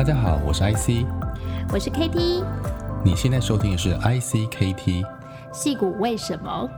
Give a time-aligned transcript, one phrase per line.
[0.00, 1.04] 大家好，我是 IC，
[1.70, 2.42] 我是 KT，
[3.04, 5.06] 你现在收听的是 IC KT，
[5.52, 6.70] 戏骨为什么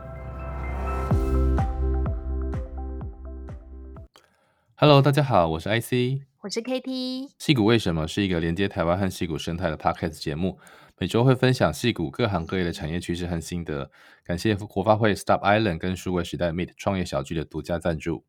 [4.74, 10.58] ？Hello，大家好，我是 IC，我是 KT，戏骨为什么是一个连接台湾和戏骨生态的 Podcast 节目，
[10.98, 13.92] 每周会分享戏骨各行各业的产业趋势和心得。
[14.24, 18.24] 感谢国发会 Stop Island 跟数位时代 Meet 创业小聚的独家赞助。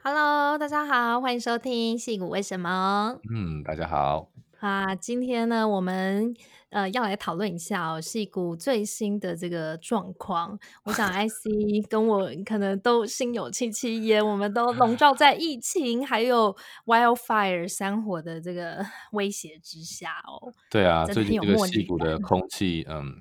[0.00, 3.16] Hello，大家好，欢迎收听《戏骨为什么》。
[3.32, 4.28] 嗯，大家好。
[4.60, 6.34] 啊，今天呢，我们
[6.70, 10.58] 呃要来讨论一下哦，戏骨最新的这个状况。
[10.84, 20.52] 我想 IC 跟我可能都心有戚戚焉，我们都笼罩在疫情还有 wildfire 山火的这个 威胁之下哦。
[20.70, 23.20] 对啊，最近这个戏骨的空气，嗯，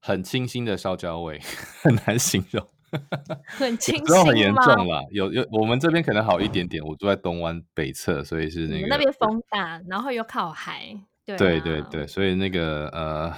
[0.00, 1.40] 很清新的烧焦味，
[1.82, 2.66] 很难形容。
[3.46, 5.06] 很清新，很严重了。
[5.10, 6.84] 有有，我们这边可能好一点点。
[6.84, 10.94] 我住在东湾北侧，所以是那个那边风大，然后又靠海。
[11.24, 13.32] 对、啊、对对对，所以那个呃，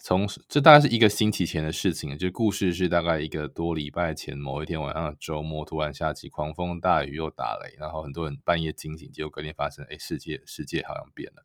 [0.00, 2.18] 从这大概是一个星期前的事情。
[2.18, 11.42] 就故事是大概一个多礼拜前某一天晚上的周末，突然下起狂风大雨又打雷，然后很多人半夜惊醒，结果隔天发生，哎，世界世界好像变了。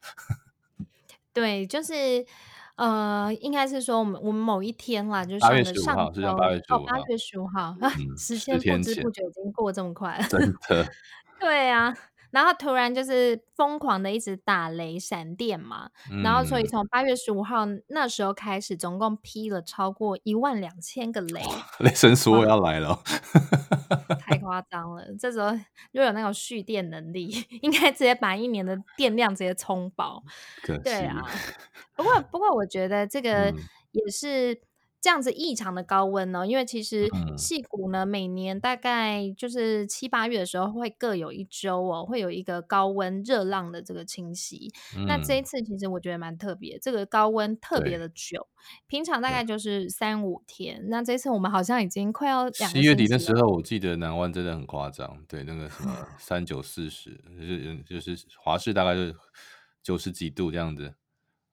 [1.31, 2.25] 对，就是。
[2.81, 10.87] 呃，应该是说我们我们某一天啦，就是上的上周哦，八月十五号，嗯、 时间不知不觉已经过这么快了，真的。
[11.39, 11.95] 对啊。
[12.31, 21.43] 然后突然就是疯狂的一直打雷闪电嘛，嗯、然后所以从八月十五号那时候开始，总共劈了超过一万两千个雷，
[21.79, 22.99] 雷神说要来了，
[24.19, 25.05] 太夸张了。
[25.19, 25.52] 这时候
[25.91, 27.29] 如果有那种蓄电能力，
[27.61, 30.23] 应该直接把一年的电量直接充饱。
[30.83, 31.21] 对啊，
[31.95, 33.53] 不过不过我觉得这个
[33.91, 34.61] 也是。
[35.02, 44.71] 这样子异常的高温呢，因为其实矽谷呢，每年大概就是七八月的时候会各有一周哦，会有一个高温热浪的这个侵袭。
[44.95, 48.48] 嗯、那这一次其实我觉得蛮特别，这个高温特别的久，
[48.86, 59.15] 平常大概就是三五天，那这次我们好像已经快要两七月底的时候，我记得南湾真的很夸张，对那个什么三九四十，就是就是华氏大概就是
[59.81, 60.93] 九十几度这样子。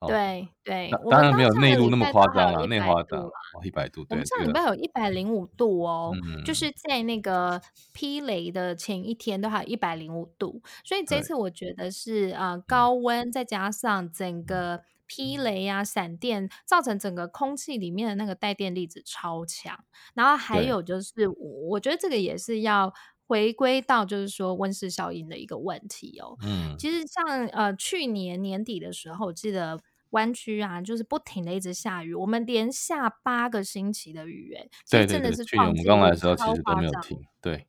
[0.07, 3.29] 对对，当然没有内陆那么夸张了，内华的
[3.65, 4.05] 一百度。
[4.05, 6.13] 对，我们上礼拜有一百零五度哦，
[6.45, 7.61] 就是在那个
[7.91, 19.83] 劈雷的前一天都还有一百零五度，所以这次我觉得是啊高温再加上整个劈雷啊闪电，造成整个空气里面的那个带电粒子超强，
[20.13, 21.27] 然后还有就是
[21.69, 22.93] 我觉得这个也是要
[23.27, 26.37] 回归到就是说温室效应的一个问题哦。
[26.41, 29.77] 嗯，其实像呃去年年底的时候，我记得。
[30.11, 37.67] 湾区啊，就是不停的一直下雨，我们连下八个星期的雨，哎，对，真的是去年我们刚来的时候其实都没有停，对，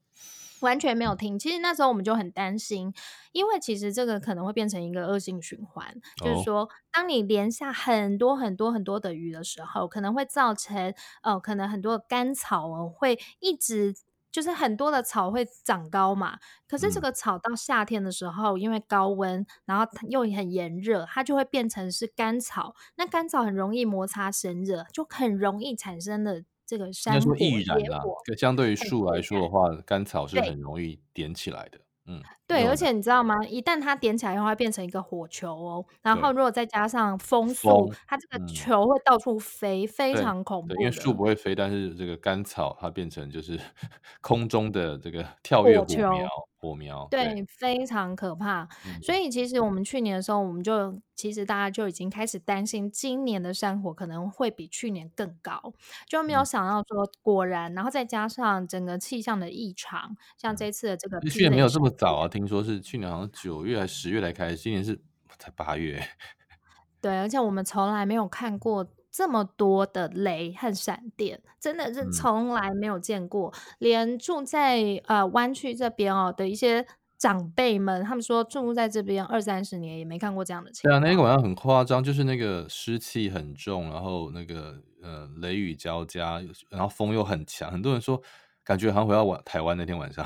[0.61, 1.39] 完全没有停。
[1.39, 2.93] 其实那时候我们就很担心，
[3.33, 5.87] 因为其实这个可能会变成一个恶性循环，
[6.23, 13.95] 哦、就是说，当你连下很多很多很多的雨的时候，可能会造成呃，可能很多的干草哦会一直。
[14.31, 22.75] 就是很多的草会长高嘛，可是这个草到夏天的时候，嗯、因为高温，然后又很炎热，它就会变成是干草。
[22.97, 27.65] 那干草很容易摩擦生热，就很容易产生的这个山火、野
[27.99, 28.17] 火。
[28.39, 31.81] 相对于树来说的话，干草是很容易点起来的。
[32.07, 33.37] 嗯，对，而且你知道吗？
[33.47, 35.85] 一旦它点起来的话，会变成一个火球哦。
[36.03, 40.75] 然后如果再加上风速，风它这个球会到处飞，嗯、非常恐怖。
[40.81, 43.59] 因为树不会飞，但是这个干草它变成就是
[44.21, 46.29] 空中的这个跳跃火苗。
[46.63, 48.69] 火苗对，对，非常可怕。
[48.87, 55.73] 嗯、所以其实我们去年的时候，我们就其实大家就已经开始担心，今年的山火可能会比去年更高，
[56.07, 65.01] 就没有想到说果然，嗯、然后再加上整个气象的异常，像这次的这个，去年没有这么早啊，听说是去年好像九月还是十月来开始，今年是
[65.39, 66.03] 才八月。
[67.01, 68.87] 对，而且我们从来没有看过。
[69.13, 73.51] 这么多的雷和闪电，真的是从来没有见过。
[73.51, 76.87] 嗯、连住在呃湾区这边哦的一些
[77.19, 81.03] 长辈们，他们说住在这边二三十年也没看过这样的情况。
[81.03, 87.69] 对啊，那个晚上很夸张，就是那个湿气很重，然后那个呃雷雨交加，然后风又很强。
[87.69, 88.23] 很多人说
[88.63, 90.25] 感觉好像回到晚台湾那天晚上。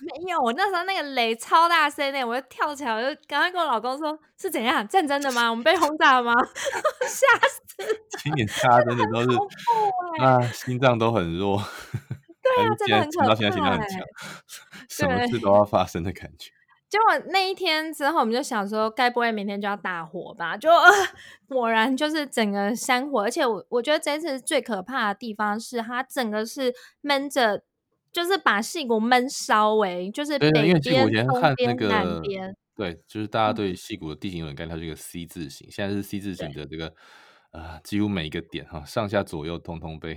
[0.00, 5.50] 没有，我那时候那个雷超大声的，我就跳起来，我就赶快跟我老公说：“是怎样战争的吗？
[5.50, 6.32] 我们被轰炸了吗？”
[7.02, 7.84] 吓死！
[8.22, 9.38] 今年大家真的都是
[10.22, 11.60] 啊，心脏都很弱。
[12.40, 13.26] 对啊，真的很可怕。
[13.28, 14.00] 到现在心脏很强，
[14.88, 16.52] 什么事都要发生的感觉。
[16.88, 20.56] 结果那一天之后，我们就想说，该不会明天就要大火吧？
[20.56, 20.70] 就
[21.48, 27.64] 果然就是整个山火，而且我我觉得这次最可怕的地方是，它整个是闷着。
[28.12, 32.56] 就是把戏骨闷烧，哎，就是北边、东边、南边。
[32.74, 36.86] 对，就是大家对戏骨的地形有点概念，它是一个 C 字形，现在是 C 字形的这个
[37.50, 40.16] 啊、呃，几乎每一个点哈，上下左右通通被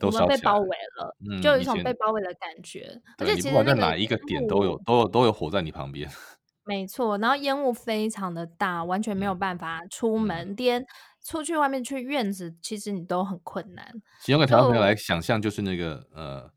[0.00, 3.00] 都烧被包围了，嗯，就有一种被包围的感觉。
[3.18, 6.10] 而且其实不管在哪一个点都有都有都有火在你旁边。
[6.64, 10.86] 没错，然后烟雾非常的大，完全没有办法出门，连
[11.26, 13.84] 出去外面去院子，其实你都很困难。
[14.28, 16.48] 用个台湾朋友来想象，就是那个呃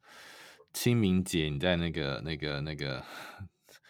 [0.76, 3.02] 清明节，你在那个那个那个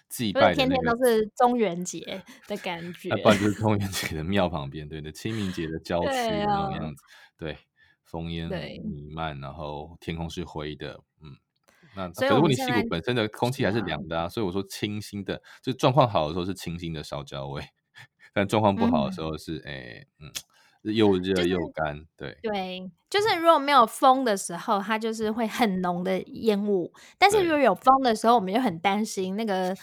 [0.07, 7.03] 祭拜、那个，天天都是中元节的感 觉，不然就是中元节的庙旁边，对的，清明节的郊区那种样子，
[7.39, 7.57] 对，
[8.07, 8.47] 烽烟
[8.85, 11.35] 弥漫，然后天空是灰的，嗯。
[11.97, 17.63] 那可是如果你矽谷本身的空气还是凉的啊，所以我说清新的，就状况好的时候是清新的烧焦味，
[18.31, 20.29] 但状况不好的时候是，哎、欸，嗯，
[20.93, 29.75] 又热又干、就是，对对，就是如果没有风的时候，它就是会很浓的烟雾，但是如果有风的时候，我们又很担心那个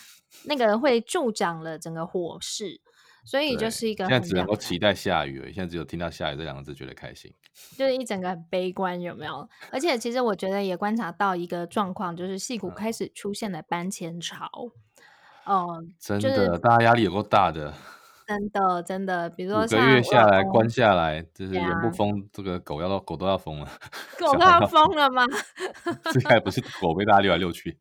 [0.44, 2.80] 那个会助长了整个火势。
[3.24, 7.32] 所以就是一个现在只能够期待下雨而已，现在只有听到下雨这两个字觉得开心，
[7.78, 9.48] 就是一整个很悲观，有没有？
[9.70, 14.50] 而且其实我觉得也观察到一个状况，就是戏骨开始出现了搬迁潮。
[15.44, 17.72] 哦、真的，就是、大家压力有够大的，
[18.26, 23.68] 真的真的，比如说像五个月下来关下来，就是人不疯，这个狗要到狗都要疯了，
[24.18, 25.24] 狗都要疯了吗？
[26.12, 27.78] 这还不是狗被大家溜来溜去，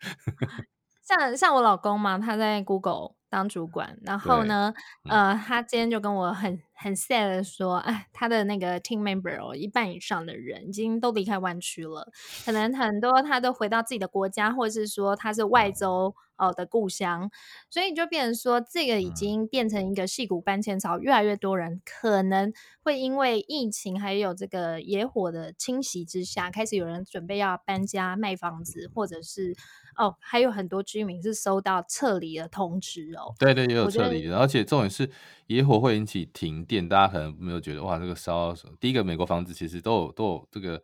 [1.03, 3.15] 像像我老公嘛，他在 Google。
[3.31, 4.73] 当主管，然后呢，
[5.09, 12.11] 呃，他今天就跟我很很 sad 的说，哎，他的那个 team member 哦，一半以上的人已经都离开湾区了，
[12.43, 17.29] 可能很多他都回到自己的国家，或者是说他是外州哦的故乡，
[17.69, 22.51] 所以就变成说，这个已经变成一个戏骨搬迁潮，越来越多人可能
[22.83, 29.55] 会因为疫情还有这个野火的侵袭之下，开始有人准备要搬家卖房子，或者是。
[29.97, 33.35] 哦，还有很多居民是收到撤离的通知哦。
[33.37, 35.07] 对对，也有撤离的，而且重点是
[35.55, 38.53] 野火会引起停电，大家可能没有觉得哇，这个烧。
[38.79, 40.81] 第一个，美国房子其实都有都有这个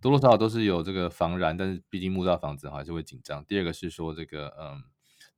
[0.00, 3.44] 多多少少都是有这个防燃，但是毕竟木造房子还是会紧张。
[3.44, 4.82] 第二个是说这个嗯。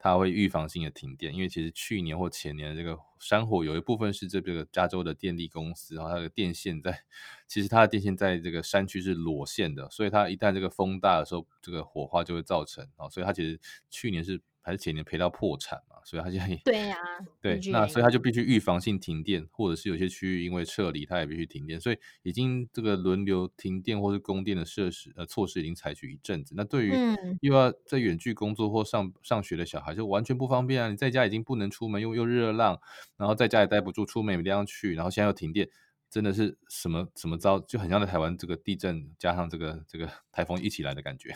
[0.01, 7.03] 它会预防性的停电，因为其实去年或前年的这个山火有一部分是这个加州的电力公司，然后它的电线在，
[7.49, 14.41] 其实它的电线在这个山区是裸线的，所以它一旦这个风大的时候，这个火花就会造成啊，所以它其实去年是。
[14.63, 26.55] 还是前年赔到破产嘛，所以他现在对呀、啊，对，那所以他就必须预防性停电，或者是有些区域因为撤离，他也必须停电，所以已经这个轮流停电或是供电的设施呃措施已经采取一阵子。
[26.57, 26.93] 那对于
[27.41, 30.89] 又要在远距工作或上上学的小孩，就完全不方便啊！
[30.91, 32.79] 你在家已经不能出门，又又热浪，
[33.17, 35.69] 然后在家也待不住，出门也没地方去，然后现在又停电，
[36.11, 41.33] 真的是什么什么招，就很像在台湾这个地震加上这个这个台风一起来的感觉。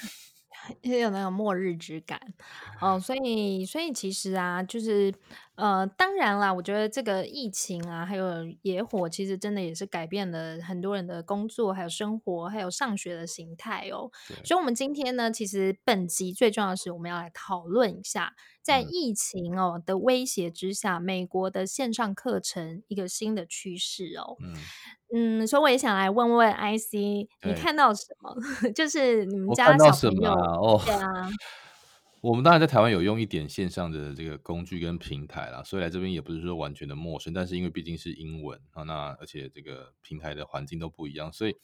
[0.83, 2.21] 也有那种末日之感，
[2.81, 5.13] 哦， 所以，所以其实啊，就是，
[5.57, 8.27] 呃，当然啦，我觉得这个疫情啊，还有
[8.63, 14.11] 野火，其实真的也是改变了很多人的工作，还有生活，还有上学的形态哦。
[14.45, 24.37] 所以，我们今天呢，其实本集最重要的是，我们要来讨论一下，在疫情哦的威胁之下，嗯，美国的线上课程一个新的趋势哦。
[24.41, 24.55] 嗯。
[25.15, 26.95] 嗯，所以我也想来问问 IC，
[27.45, 28.35] 你看到什么？
[28.75, 31.29] 就是你们家的小朋友哦，对啊，
[32.23, 41.57] 我们当然在台湾有用一点线上的这个工具跟平台啦，所以来这边也不是说完全的陌生，但是因为毕竟是英文啊，那而且这个平台的环境都不一样，所以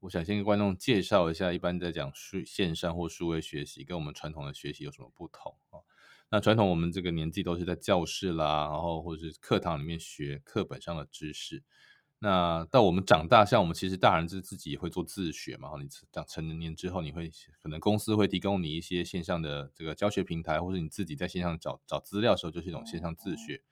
[0.00, 5.84] 我想先跟观众介绍一下，一般在讲数线上或数位学习跟我们传统的学习有什么不同啊？
[6.30, 11.62] 那传统我们这个年纪都是在教室啦，然后或者是课堂里面学课本上的知识。
[12.18, 15.68] 那到我们长大，像我们其实大人是自己也会做自学嘛。
[15.78, 17.30] 你长成年之后，你会
[17.62, 23.62] 可能公司会提供你一些线上的这个教学平台，或者你自己在线上找找资料的时候，就是一种线上自学。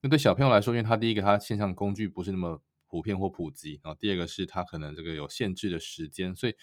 [0.00, 6.54] 那对小朋友来说，因为他第一个他线上工具不是那么普遍或普及，然后第二个是他可能这个有限制的时间，所以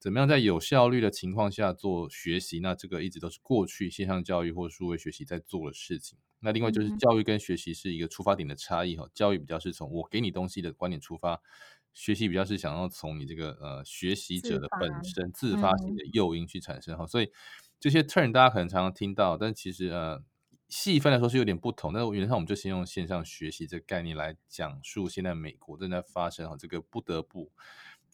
[0.00, 6.18] 怎么样在有效率的情况下做学习，那这个一直都是过去线上教育或数位学习在做的事情。
[6.44, 11.40] 那另外就是教育跟学习是一个出发点的差异哈，教育比较是从我给你东西的观点出发，
[11.94, 17.32] 学习比较是想要从你这个呃学习者的本身自发性的诱因去产生哈，所以
[17.80, 20.22] 这些 turn 大家可能常常听到，但其实呃
[20.68, 21.92] 细分来说是有点不同。
[21.92, 27.50] 那原则上我们就先用线上学习这个概念来讲述现在美国正在发生哈这个不得不。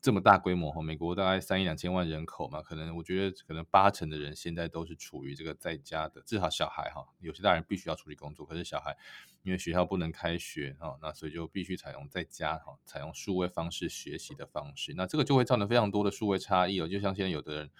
[0.02, 8.96] 这么大规模哈，美国大概三亿两千万人口嘛，可能我觉得可能八成的人现在都是处于这个在家的，至少小孩哈，有些大人必须要出去工作，可是小孩
[9.42, 17.70] 因为学校不能开学哈，那所以就必须采用在家哈，采用数位方式学习的方式，那这个就会造成非常多的数位差异哦，就像现在有的人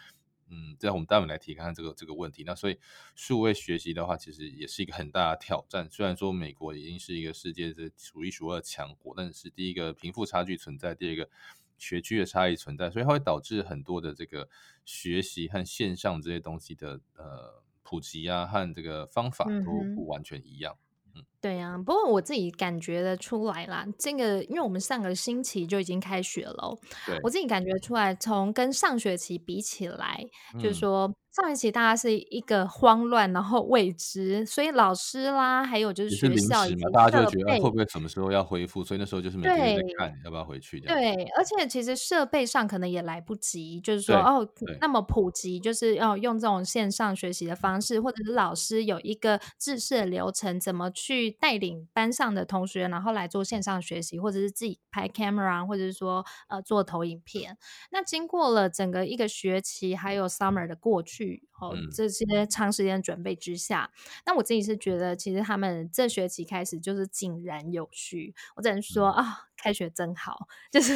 [0.53, 2.43] 嗯，在我们待会来提看看这个这个问题。
[2.45, 2.77] 那所以
[3.15, 5.89] 数位学习的话，其实也是一个很大的挑战。
[5.89, 11.31] 虽然说美国已经是一个世界的数一数二强国，但是第一个贫富差距存在，第二个
[11.81, 14.49] 学区的差异存在，所以它会导致很多的这个
[14.85, 20.77] 学习和线上这些东西的呃普及啊，和这个方法都不完全一样。
[21.17, 26.79] 嗯对呀、啊，不过我自己感觉的出来啦，这个因为我们上个星期就已经开学了，
[27.23, 31.15] 我自己感觉出来，从跟上学期比起来，嗯、就是说。
[31.33, 40.81] 上学期大家是一个慌乱，然后未知，所以老师啦，还有就是学校以及大家就觉得会不会什么时候要恢复，所以那时候就是每天在看要不要回去。
[40.81, 44.45] 对，而且其实设备上可能也来不及，就是说哦，
[44.81, 57.57] 那么普及，就是要用这种线上学习的方式，或者是老师有一个制式的流程，怎么去带领班上的同学，然后来做线上学习，或者是自己拍 camera，或者是说呃做投影片。
[57.91, 61.49] 那经过了整个一个学期，还有 summer 的过去。
[61.61, 63.91] 哦，这些长时间准备之下，
[64.27, 68.35] 那我自己是觉得，其实他们这学期开始就是井然有序。
[68.57, 69.23] 我只能说啊。
[69.23, 70.95] 哦开学真好， 就是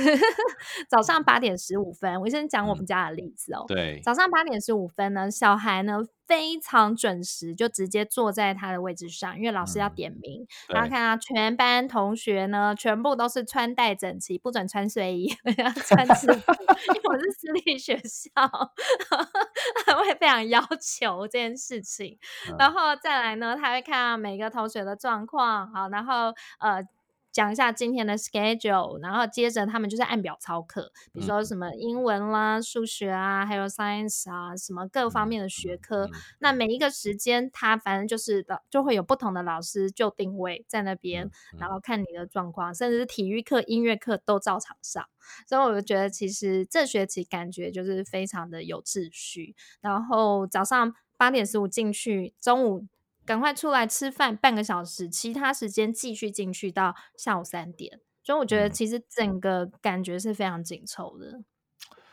[0.89, 2.19] 早上八点十五分。
[2.23, 3.67] 我先讲我们家的例子哦。
[3.69, 10.47] 对，早上八点十五分呢，小孩呢非常准时，就直接坐在他的位置上，因为老师要点名。
[10.71, 16.53] 然后看到全班同学呢，全部都是穿戴整齐，不准穿睡衣， 要穿制服。
[16.95, 18.31] 因为我是私立学校，
[19.85, 22.19] 他会非常要求这件事情。
[22.59, 26.87] 然后再来呢，他会看每个同学的状况，好，然后呃。
[27.35, 36.09] 讲一下今天的 schedule，然后接着他们就是按表操课，比如说什么英文啦、数学啊，还有 science 啊，什么各方面的学科。
[36.39, 45.05] 那每一个时间，他反正就是就会有不同的老师就定位在那边，然后看你的状况，甚至是体育课、音乐课都照常上。
[45.49, 49.57] 所以我就觉得，其实这学期感觉就是非常的有秩序。
[49.81, 52.87] 然后早上八点十五进去，中午。
[53.25, 58.01] 赶快出来吃饭，半个小时，其他时间继续进去到下午三点。
[58.23, 61.43] 所以我觉得其实整个感觉是非常紧凑的。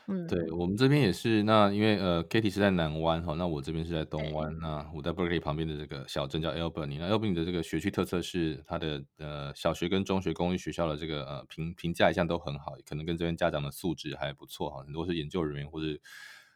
[0.08, 1.44] 嗯，对我们这边也是。
[1.44, 4.58] 那因为呃，Kitty 是在南湾哈，那我这边是在东湾。
[4.60, 6.98] 那我在 Berkeley 旁边的这个小镇叫 Albany。
[7.00, 14.84] 那 Albany 的这个学区特色是它的呃小学跟中学公立学校的这个呃评评价一向都很好，可能跟这边家长的素质还不错哈。
[14.84, 15.88] 很多是研究人员或者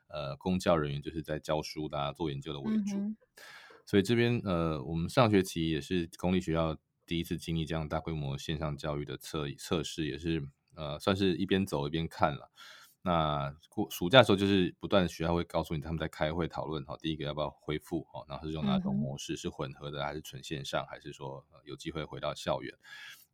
[0.09, 2.97] 呃公教人员，就是在教书的、啊、做研究的为主。
[2.97, 3.15] 嗯
[3.85, 6.75] 所以这边呃，我们上学期也是公立学校
[7.05, 10.43] 第一次经历这样大规模线上教育的测测试，也是
[10.75, 12.51] 呃，算是一边走一边看了。
[13.03, 22.73] 那过暑假的时候，就是不断学校会告诉你他们在开会讨论哈，第一个要不要恢复哈，然后是用哪种模式，是混合的还是纯线上，还是说有机会回到校园？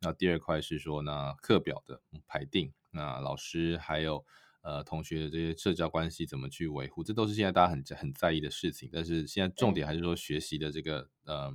[0.00, 4.24] 那第二块是说那课表的排定，那老师还有。
[4.62, 8.88] 呃，同学的这些社交关系怎么去维护，这都是现在大家很很在意的事情。
[8.92, 11.52] 但是现在重点还是说学习的这个，呃，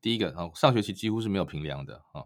[0.00, 2.24] 第一个，啊，上学期几乎是没有评量的啊，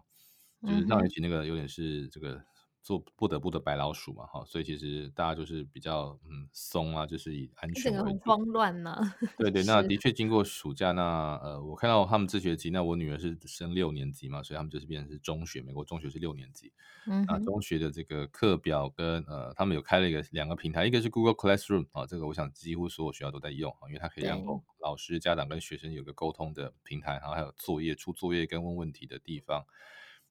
[0.63, 2.43] 就是上学期那个有点是这个。
[2.85, 8.05] 做不得不的白老鼠嘛，哈，所以其实大家就是比较嗯松啊，就是以安全为主。
[8.05, 8.95] 很慌乱呢。
[9.39, 16.71] 对对， 那的确经过暑假，那呃，我看到他们这学期，那我女儿是升六年级嘛，所以他们就是变成是中学，美国中学是六年级。
[17.07, 17.25] 嗯。
[17.27, 24.39] 那中学的这个课表跟呃，他们有开了一个两个平台，一个是 Google Classroom 啊，这个我想几乎所有学校都在用啊，因为它可以让
[24.79, 29.65] 老师、家长跟学生有个沟通的平台，然后还有作业出作业跟问问题的地方。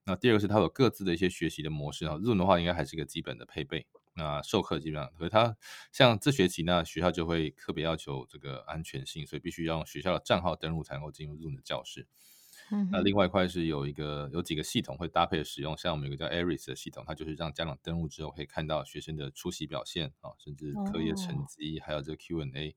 [0.06, 3.86] 那第二个是它有各自的一些学习的模式啊，Zoom 的话应该还是一个基本的配备。
[4.16, 5.56] 那授课基本上，所以它
[5.90, 12.06] 像这学期呢，学校就会特别要求这个安全性，所以必须要用学校的账号登录才能够进入 Zoom 的教室。
[12.70, 12.88] 嗯。
[12.92, 22.76] 那另外一块是有一个有几个系统会搭配使用，像我们有个叫 Aries 的系统，它就是让家长登录之后可以看到学生的出席表现啊，甚至课业成绩，还有这个 Q&A。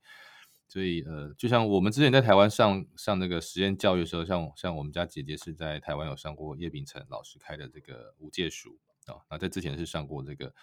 [0.67, 10.53] 所以呃，就像我们之前在台湾上上那个实验教育的时候，像像我们家姐姐是在台湾有上过叶秉成老师开的这个无界塾啊，那在之前是上过这个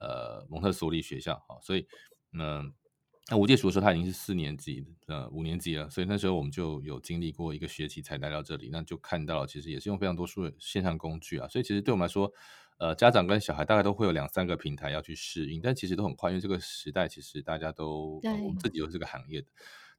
[0.00, 1.86] 呃蒙特梭利学校啊，所以
[2.32, 2.74] 嗯，
[3.30, 12.32] 那无界塾的时候他已经是四年级呃五年级了，所以那时候我们就有经历过一个学期才来到这里，那就看到其实也是用非常多数的线上工具啊，所以其实对我们来说。
[12.76, 19.46] 呃，家长跟小孩大概都会有两三个平台要去适应，但其实都很快，因为这个时代其实大家都，呃、我们自己都是这个行业的，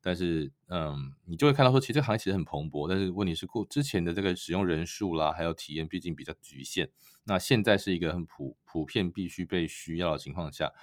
[0.01, 6.89] 但是嗯，你就会看到说，其实这个行业其实很蓬勃，但是问题是过之前的这个使用人数啦，还有体验，毕竟比较局限。
[7.23, 10.73] 那现在是一个很普普遍必须被需要的情况下，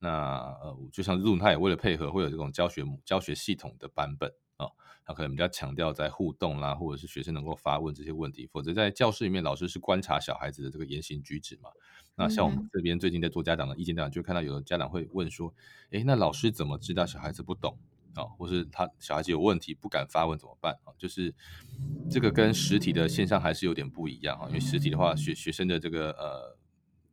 [0.00, 4.32] 那呃，就像 Zoom，它也为了配合，会有这种教学教学系统的版本。
[4.56, 4.66] 啊，
[5.04, 11.70] 他可能比较强调在互动啦，或者是学生能够发问这些问题，否则在教室里面，老师是观察小孩子的这个言行举止嘛。
[12.14, 15.52] 那像我们这边最近在做家长的意见调查，就看到有的家长会问说
[15.92, 17.78] ：“诶，那老师怎么知道小孩子不懂
[18.14, 18.24] 啊？
[18.38, 21.34] 或是他小孩子有问题不敢发问怎么办啊？”就是
[22.10, 24.48] 这个跟实体的现象还是有点不一样啊。
[24.48, 26.56] 因为实体的话，学学生的这个呃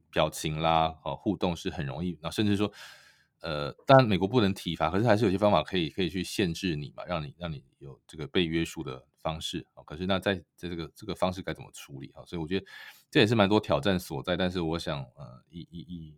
[0.09, 2.71] 表情啦，啊互动是很容易，那甚至说。
[3.43, 9.83] 呃，当然美国不能体罚，可是还是有些方法可以可以去限制你嘛，让你让你有这个被约束的方式啊。
[9.83, 12.23] 可是那在在这个这个方式该怎么处理啊？
[12.25, 12.65] 所以我觉得
[13.12, 14.38] 这也是蛮多挑战所在。
[14.38, 16.15] 但是我想，呃，以以以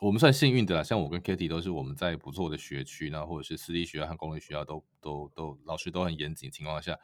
[0.00, 6.96] 我们算幸运的啦，像我跟 Katie 都是我们在不错的学区，那或者是私立学校和公立学校都都都老师都很严谨情况下，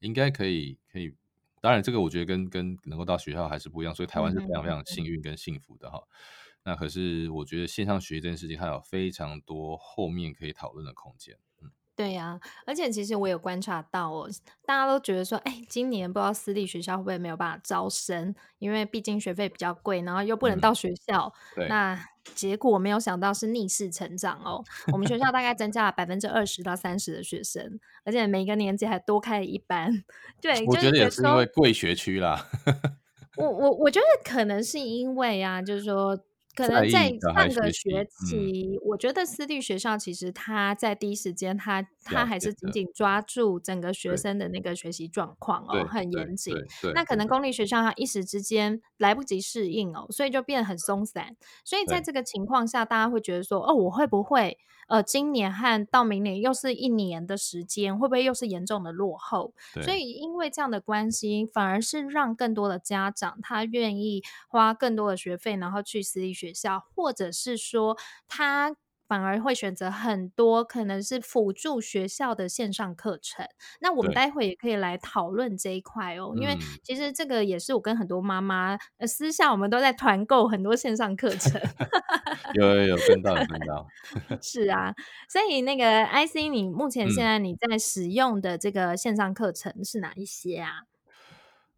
[0.00, 1.14] 应该可以可以。
[1.62, 5.96] 当然，这个我觉得跟跟能够到学校还是不一样，所以台湾是非常非常幸运跟幸福的哈。
[5.98, 11.36] 嗯嗯那可是，我觉得线上学这件事情，它有非常多后面可以讨论的空间。
[11.60, 14.30] 嗯，对呀、啊，而且其实我有观察到哦，
[14.64, 21.32] 大家都觉得说，哎，今年不知道私立学校会不会没有办法招生，因为毕竟学费比较贵，然后又不能到学校。
[21.56, 30.04] 嗯、那结果我没有想到是逆势成长哦，我们学校大概增加了百分之二十到三十的学生，而且每个年级还多开了一班。
[30.40, 32.46] 对，我觉得也是因为贵学区啦。
[33.36, 36.16] 我我我觉得可能是因为啊，就是说。
[36.54, 46.54] 可能在上个学期，我觉得私立学校其实他在第一时间，他他还是紧紧抓住整个学生的那个学习状况哦，很严谨。
[46.94, 51.36] 那可能公立学校他一时之间来不及适应哦，所以就变得很松散。
[51.64, 59.54] 所以在这个情况下，大家会觉得说，哦，我会不会呃，今年和到明年又是一年的时间，会不会又是严重的落后？
[59.82, 66.82] 所以因为这样的关系，反而是让更多的家长他愿意花更多的学费，然后去私立学校。
[66.96, 67.96] 或者是说，
[68.26, 68.74] 他
[69.06, 73.46] 反而会选择很多可能是辅助学校的线上课程。
[73.80, 81.60] 那我们待会也可以来讨论这一块哦，因为其实这个也是我跟很多妈妈私下我们都在团购很多线上课程。
[82.54, 83.86] 有有有，跟到跟到。
[84.42, 84.94] 是啊，
[85.28, 90.82] 所以那个 IC，你目前现在你在使用的这个线上课程是哪一些啊？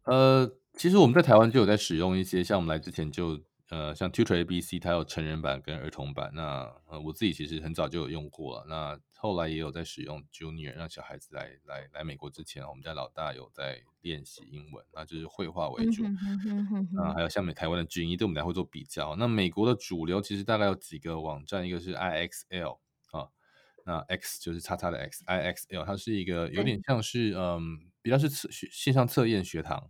[0.03, 3.41] 呃，其实我们在台湾就有在使用一些，像我们来之前就。
[3.75, 6.31] 呃，像 Tutor ABC，它有成人版跟儿童版。
[6.33, 8.65] 那呃，我自己其实很早就有用过了。
[8.69, 16.03] 那后来也有在使用 Junior，让小孩子来来来美国之前，我们家老大有在练习英文，那就是绘画为主。
[16.93, 19.13] 那还有像美台湾的均一，对我们来会做比较。
[19.17, 22.79] 那美国的主流其实大概有几个网站，一个是 IXL
[23.11, 23.27] 啊，
[23.83, 29.89] 那 X 就是叉叉的 X，IXL 它是一个有点像是嗯，比较是测线上测验学堂啊。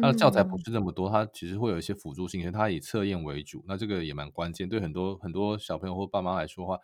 [0.00, 3.64] 它的教材不是那么多，它其实会有一些辅助性，它以测验为主。
[3.68, 6.78] 那这个也蛮关键，对很多很多小朋友或爸妈来说的话，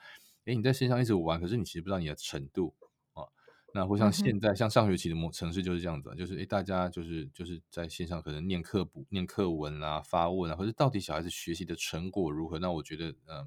[0.45, 2.75] 诶，你在线上一直玩，可是你其实不知道你的程度
[3.15, 3.25] 啊。
[3.73, 12.59] 那或像现在，像上学期的模程式就是这样子，就是诶，大家就是就是在线上可能念课补、念课文啊、发问啊，可是到底小孩子学习的成果如何？
[12.59, 13.47] 那我觉得，呃，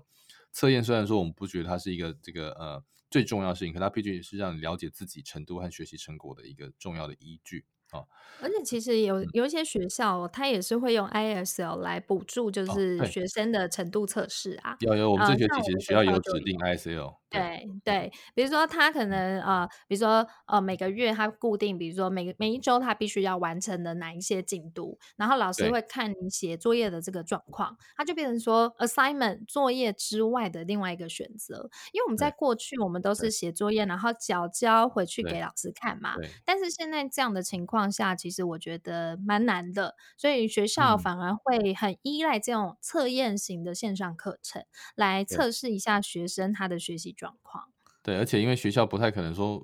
[0.51, 7.65] 测验虽然说我们不觉得它是一个这个呃最重要的事情，可它毕竟是让你了解自己程度和学习成果的一个重要的依据。
[7.91, 8.05] 哦，
[8.41, 14.75] 而且其实有有一些学校，它也是会用 ISL 来补助，就是学生的程度测试啊。
[14.79, 17.20] 有有，我们这学期其实学校有指定 ISL。
[17.31, 17.67] 对。
[17.83, 31.69] 对，比如说他可能呃，比如说呃，每个月他固定，比如说每个每一周他必须要完成的哪一些进度，然后老师会看你写作业的这个状况，他就变成说 assignment 作业之外的另外一个选择。
[31.93, 36.19] 因为我们在过去我们都是写作业，然后缴交回去给老师看嘛。
[36.45, 44.63] 但是现在这样的情况下，其实我觉得蛮难的，所以学校反而会很依赖这种测验型的线上课程
[44.95, 47.63] 来测试一下学生他的学习状况。
[48.01, 49.63] 对，而且因为学校不太可能说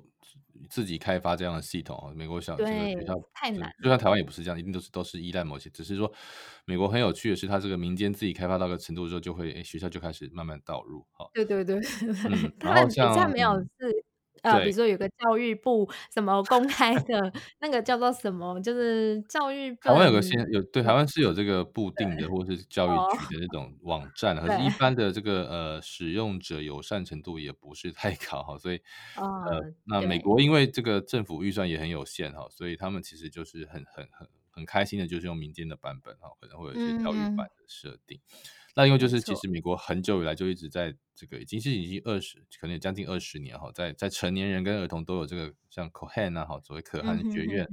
[0.70, 5.68] 自己开发这样的系统，美国小这个学校太难，就像台湾也不是这样，一定都是都是依赖某些。
[5.70, 6.10] 只是说
[6.64, 11.04] 美国很有趣的是，它这个民间自己开发到个程度之后，就会诶学校就开始慢慢导入。
[11.10, 14.04] 好，对对对，嗯、他们比较没有是。
[14.42, 19.88] 嗯呃，比如说有个教育部什么公开的那个叫做什么，就是教育部。
[19.88, 28.80] 台湾有个先有对，台湾是有这个部定的，或者是教育局的那种网站，可是一般的这个呃使用者友善程度也不是太高哈，所以
[29.16, 38.20] 呃，那美国因为这个政府预算也很有限哈，所以他们其实就是很很很很开心的，就是用民间的版本哈，可能会有一些教育版的设定。
[38.78, 47.66] 那因为就是，其实美国很久以来就一直在这个，已经是已经二十，可能有将近二十年哈，在在成年人跟儿童都有这个像 Cohen 啊哈，所谓可汗学院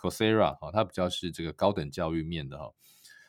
[0.00, 2.72] Coursera 哈，它比较是这个高等教育面的哈，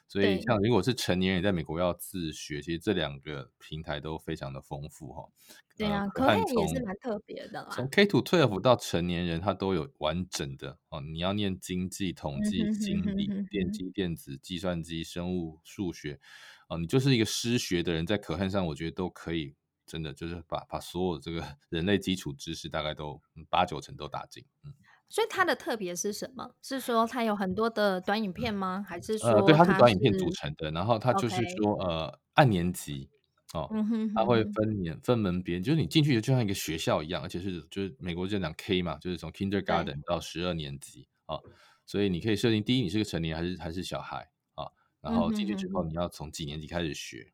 [0.08, 5.30] 所以像如果是成年人在美国要自学，其实这两个平台都非常的丰富哈。
[5.78, 7.70] 对啊，可汗也是蛮特别的啦。
[7.72, 11.02] 从 K to twelve 到成年人，他都有完整的哦。
[11.02, 16.20] 你要念经济、统计、经理、电机、电子、计算机、生物、数学
[16.68, 24.44] 哦，你就是一个失学的人，在可汗上，我觉得都可以，真的就是把把所有这个 人类基础知识大概都八九成都打进。
[24.64, 24.74] 嗯，
[25.10, 26.56] 所以它的特别是什么？
[26.62, 28.86] 是说它有很多的短影片吗？
[28.88, 33.10] 还是说呃，对，它是短影片组成的，然后它就是说.呃，按年级。
[33.54, 33.66] 哦，
[34.14, 41.44] 它会分年分门别，就是你进去就像一个学校一样，而且是就是美国就讲 K 嘛，就是从 Kindergarten 到十二年级啊、哦，
[41.86, 47.32] 所以你可以设定第一你是个成年还是还是小孩啊、哦，然后进去之后你要从几年级开始学，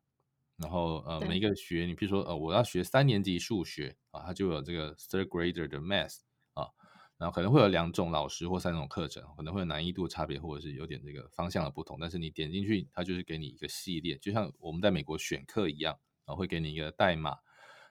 [0.56, 6.33] 然后呃每一个学你比如说呃我要学三年级数学啊，它就有这个 Third Grader 的 Math 啊，
[7.24, 15.98] 然后可能会有两种老师或三种课程，可能会有难易度差别或者是有点这个方向的不同，但是你点进去它就是给你一个系列，就像我们在美国选课一样。
[16.26, 17.36] 然后会给你一个代码，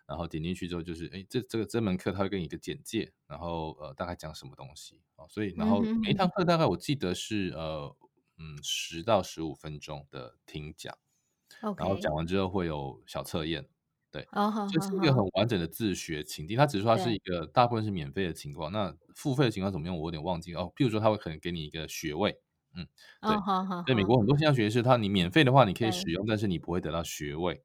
[0.08, 7.96] 然后点进去之后就是，哎，这这个这门课它会给你一个简介，然后呃大概讲什么东西啊，所以然后每一堂课大概我记得是呃
[8.40, 10.98] 嗯十到十五分钟的听讲.
[11.62, 13.70] 然后讲完之后会有小测验，
[14.14, 16.56] 对，这、oh, 是一个很完整的自学情境。
[16.56, 19.98] 他只是说它是一个大部分是免费的情况，那付费的情况怎么样？
[19.98, 20.72] 我有点忘记哦。
[20.76, 22.38] 譬如说他会可能给你一个学位，
[22.76, 22.86] 嗯，
[23.22, 23.96] 对，在、oh, oh, oh.
[23.98, 27.64] 美国很多线上学习是它你免费的话你可以使用，但是你不会得到学位。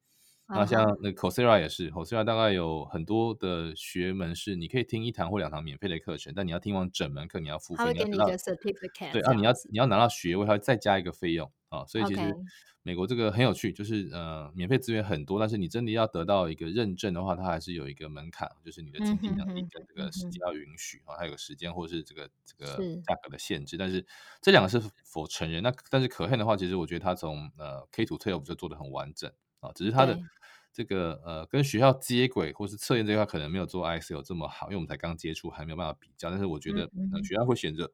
[0.50, 9.12] 那像那 Coursera 也是，Coursera 大概有很多的学门是你可以听一堂或两堂免费的课程，但你要听完整门课你要付费，你要拿 certificate。
[9.12, 11.84] 对啊，你要你要拿到学位，它会再加一个费用啊。
[11.84, 12.34] 所以其实
[12.82, 23.76] 美国这个很有趣，就是呃免费资源很多，但是你真的要得到一个认证的话，它还是有一个门槛，就是你的经济能力跟这个时间要允许啊，它有个时间或者是这个这个价格的限制。
[23.76, 24.06] 但是
[24.40, 25.62] 这两个是否成人？
[25.62, 29.30] 那但是可恨的话，其实我觉得它从呃 K to twelve 就做的很完整
[29.60, 30.18] 啊，只是它的。
[30.72, 36.30] 这个呃，跟学校接轨或是测验这块可能没有做 ISL 这么好，因为我们才刚接触，还没有办法比较。
[36.30, 36.88] 但是我觉得，
[37.24, 37.92] 学校会选择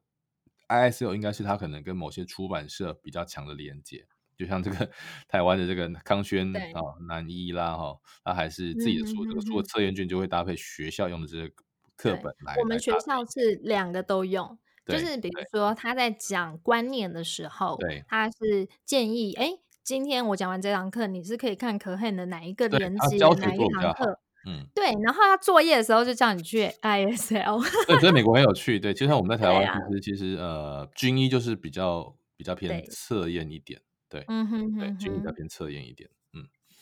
[0.67, 4.05] ISL，应该是它可能跟某些出版社比较强的连接，
[4.37, 4.91] 就像这个
[5.27, 11.49] 台湾的这个康轩对啊、南一啦哈，他还是自己的书，这个书的测验卷就会搭配学校用的这个
[11.95, 12.55] 课本来。
[12.57, 19.59] 我们学校是两个都用，就是比如说他在讲观念的时候，对，他是建议哎。
[19.85, 24.19] 今天我讲完这堂课，你是可以看可恨的哪一个连接哪一堂课？
[24.47, 24.85] 嗯，对。
[25.03, 27.61] 然后他作业的时候就叫你去 ISL。
[27.85, 28.79] 对，所以美国很有趣。
[28.79, 33.79] 对，就像我们在 台湾，其实、啊、其实呃，军医就是比较比较偏测验一点。
[34.09, 36.09] 对，对嗯哼，哼，哼，对，军医比较偏测验一点。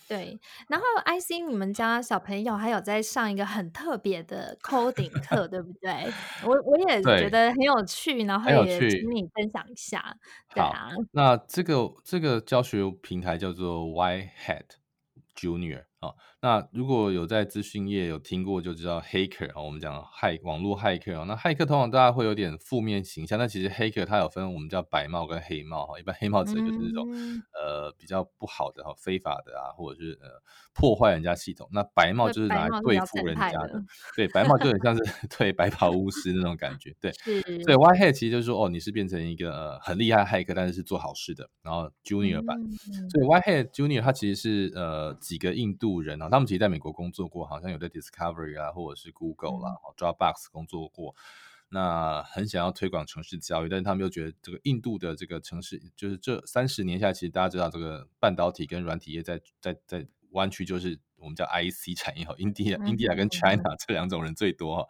[0.08, 0.38] 对，
[0.68, 6.12] 然后 IC 你们家小朋友还有在上一个很特别的 coding 课，对不 对？
[6.46, 10.16] 我我也觉得很有趣，然后也请你分享一下。
[10.54, 14.66] 对啊，那这个这个教学平台叫做 Whitehat
[15.36, 15.86] Junior。
[16.02, 30.28] 哦，那如果有在资讯业有听过，就知道黑客啊，我们讲骇网络骇客啊，那骇客通常大家会有点负面形象，但其实黑客它有分我们叫白帽跟黑帽哈，一般黑帽指的就是那种、嗯、呃比较不好的哈，非法的啊，或者是呃
[30.74, 33.84] 破坏人家系统，那白帽就是拿来对付人家的，的。
[34.18, 35.02] 对，白帽就很像是
[35.38, 37.42] 对白袍巫师那种感觉，对， 是。
[37.64, 45.94] 对，White Hat 其实就是说哦，你是变成一个呃很厉害骇客，但是是做好事的，然后 Junior 版，嗯、所以 White Hat Junior 它其实是呃几个印度。
[46.04, 51.16] 人啊，他们其实在美国工作过，好像有在 Discovery 啊，或者是 Google 啦、嗯、Dropbox 工作过。
[51.70, 64.90] 那很想要推广城市教育，但是他们又觉得这个印度的这个城市，就是这三十年下来，其实大家知道这个半导体跟软体业在在在湾区，就是我们叫 IC 产业哈，India、嗯、India 跟 China 这两种人最多哈。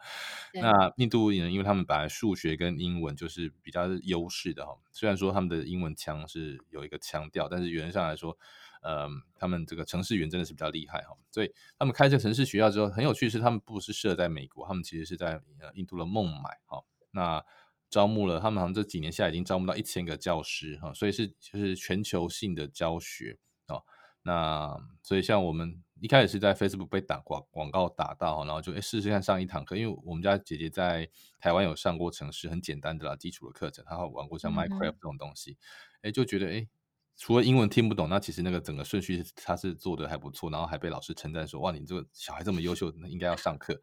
[0.54, 8.38] 嗯、那印度人，因为他们本来数学跟英文就是比较优势的哈，虽然说他们的英文腔是有一个腔调，但是原则上来说。
[8.84, 16.84] 呃，他们这个城市员真的是比较厉害哈，所以他们开这个城市学校之后，很有趣是他们不是设在美国，他们其实是在呃印度的孟买哈。
[17.10, 17.42] 那
[17.88, 23.82] 招募了他们好像这几年下来已经招募到一千个教师哈，所以是就是全球性的教学哦。
[24.20, 31.08] 那所以像我们一开始是在 Facebook 被打广广告打到，然后就诶试试看上一堂课，因为我们家姐姐在
[31.40, 35.56] 台湾有上过城市很简单的啦基础的课程，她有玩过像 Minecraft 这种东西，
[36.02, 36.50] 哎、嗯、就觉得哎。
[36.50, 36.68] 诶
[37.16, 43.80] 除了英文听不懂，那其实那个整个顺序他是做的还不错，然后还被老师称赞说：“哇，你这个小孩这么优秀，那应该要上课。”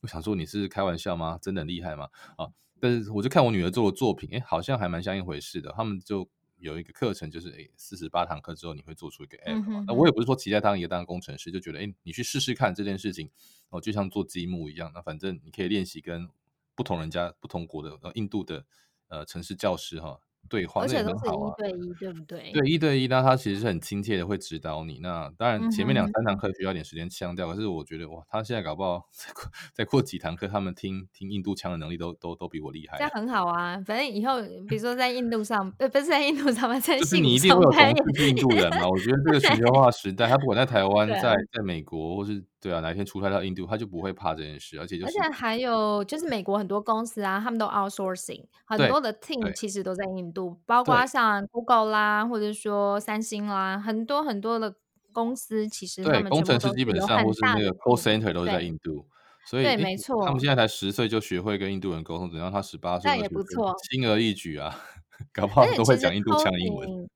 [0.00, 1.38] 我想说你是开玩笑吗？
[1.42, 2.08] 真的很厉害吗？
[2.36, 2.48] 啊！
[2.80, 5.70] 但是我就看我女儿做的作品，哎，好像还蛮像一回事的。
[5.76, 9.62] 他们就有一个课程，就是哎，四十八堂课之后你会做出一个 app。
[9.68, 13.30] 嗯、那我也不是说期待当一个当工程师，就觉得哎，你去试试看这件事情，
[13.68, 16.26] 哦，就像做积木一样，那反正你可以练习跟
[16.74, 18.64] 不同人家、不同国的呃印度的
[19.08, 20.18] 呃城市教师哈。
[20.50, 21.24] 对话，而且都是。
[21.24, 22.50] 一对一，对不对？
[22.52, 24.98] 对，一对一，那他其实是很亲切的，会指导你。
[25.00, 32.98] 那当然前面两三堂课需要点时间腔调，嗯，可是我觉得哇，他现在搞不好 再过再过几堂课，他们听听印度腔的能力都都都比我厉害。
[32.98, 38.88] 这样很好啊，反正以后比如说在印度上，呃，不是在印度上班，在就是你一定会有同事印度人嘛。
[38.88, 42.44] 我觉得这个 全球化时代，他不管在台湾，在在美国，或是。
[42.60, 54.74] 对啊，哪一天出差到印度，他就不会怕这件事，而且就是，而且还有就是美国很多公司啊，他们都 outsourcing，很多的 team 其实都在印度，包括像 Google 啦，或者说三星啦，很多很多的
[55.12, 59.06] 公司其实对工程师基本上或是那个 call center 都是在印度，
[59.46, 60.54] 所以对，没错，他们现在。
[60.54, 64.76] 才十岁就学会跟印度人沟通，等到他十八岁，那也不错，轻而易举啊，
[65.32, 67.08] 搞不好都会讲印度腔英文。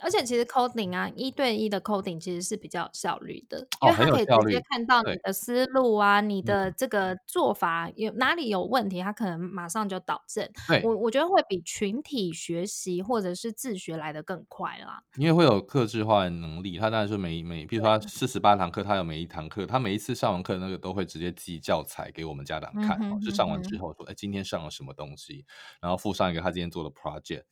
[0.00, 10.48] 而且其实 coding 啊，一对一的 coding 其实是比较有效率的，因为他可以直接看到你的思路啊，你的这个做法有哪里有问题，他可能马上就导正。
[10.84, 16.78] 我我觉得会比群体学习或者是自学来得更快啦，因为会有克制化的能力。
[16.78, 25.44] 他当然说每每，比如说他四十八堂课，他有每一堂课，他每一次上完课那个都会直接寄教材给我们家长看，嗯、是上完之后说，哎，今天上了什么东西，
[25.80, 27.42] 然后附上一个他今天做的 project。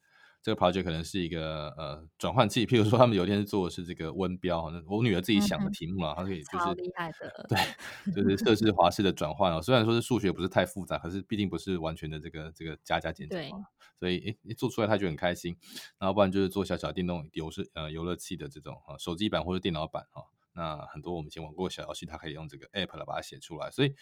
[0.43, 9.61] 这个 project 可能是一个呃转换器，譬如说他们有一天是做的是这个温标，我女儿自己想的题目嘛，她、嗯、可以就是厉害的，对，就是设置华氏的转换哦。
[9.61, 13.59] 虽然说是数学不是太复杂，可是毕竟不是完全的这个这个加加减减嘛，
[13.99, 15.55] 所以诶一做出来他就很开心。
[15.99, 20.25] 然后不然就是做小小电动游戏呃游乐器的这种啊，手机版或者电脑版哈、啊。
[20.55, 23.95] 那很多我们以前玩过小游戏，他可以用这个 app 来把它写出来，所以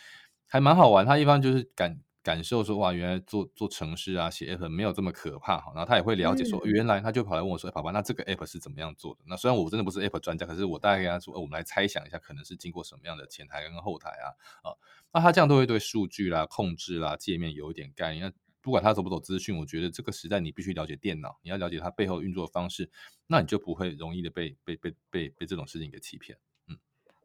[0.47, 1.05] 还蛮好玩。
[1.05, 1.99] 他一般就是感。
[2.29, 5.73] 感受说哇，原来做做城市啊，写 app 没有这么可怕哈。
[5.75, 14.29] 然后他也会了解说，嗯、原来他就跑来问我说：“爸爸，那这个 app 是怎么样做的？”那虽然我真的不是 app 专家，可是我大概跟他说：“我们来猜想一下，可能是经过什么样的前台跟后台啊？”
[14.69, 14.77] 啊，
[15.11, 18.27] 那他这样都会对数据啦、控制啦、界面有一点概念。
[18.27, 22.91] 那不管他走不走资讯，我觉得这个时代你必须了解电脑，你要了解它背后运作的方式，
[23.27, 26.37] 那你就不会容易的被被被被被这种事情给欺骗。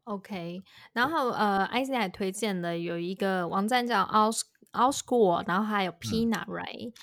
[0.06, 0.62] 嗯，OK。
[0.94, 4.42] 然后呃，IC 还推荐了有一个网站叫 Aus。
[4.74, 6.94] Outschool，然后还有 Peanut，right？、嗯、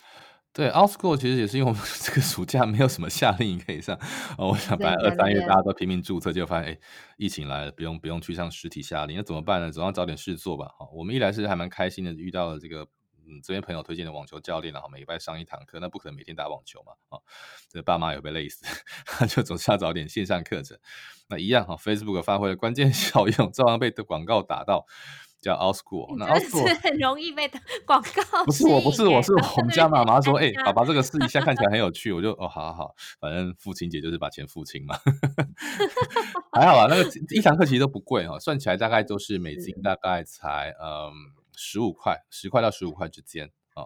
[0.53, 3.97] 对，Outschool 其实也是因为我们 这个暑假没有什么夏令营可以上，
[4.37, 6.79] 哦，我想本来二三月大家都拼命注册，结果发现哎，
[7.17, 9.71] 疫情来了，不用不用去上实体夏令营，那怎么办呢？
[9.71, 10.67] 总要找点事做吧。
[10.81, 12.85] 好，我们一来是还蛮开心的，遇到了这个
[13.31, 17.21] 嗯这边朋友推荐的网球教练，然后每礼拜上一堂课，那不可能每天打网球嘛，啊，
[17.69, 18.65] 这爸妈也会被累死，
[19.29, 20.77] 就总是要找点线上课程。
[21.29, 24.87] 那一样哈，Facebook 发挥了关键效用，照样被的广告打到。
[25.41, 27.51] 叫 Outschool，那 Outschool 很容易被
[27.87, 28.45] 广告。
[28.45, 34.99] 不是我，不是我，是我们家妈妈说，哎、欸，爸爸这个试一下， 看起来很有趣，我就哦，好好好，反正父亲节就是把钱付清嘛，
[36.53, 36.87] 还好啊。
[36.91, 41.11] 那个一堂课其实都不贵哈，算起来大概都是美金，大概才嗯
[41.61, 43.85] 十五块，十块到十五块之间啊。